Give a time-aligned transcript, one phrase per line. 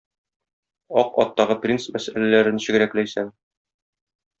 [1.01, 3.35] Ак аттагы принц мәсьәләләре ничегрәк, Ләйсән?